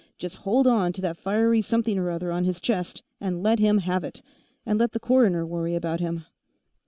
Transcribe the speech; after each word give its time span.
Just 0.17 0.37
hold 0.37 0.65
on 0.65 0.93
to 0.93 1.01
that 1.01 1.15
fiery 1.15 1.61
something 1.61 1.99
or 1.99 2.09
other 2.09 2.31
on 2.31 2.43
his 2.43 2.59
chest 2.59 3.03
and 3.19 3.43
let 3.43 3.59
him 3.59 3.77
have 3.77 4.03
it, 4.03 4.23
and 4.65 4.79
let 4.79 4.93
the 4.93 4.99
coroner 4.99 5.45
worry 5.45 5.75
about 5.75 5.99
him." 5.99 6.25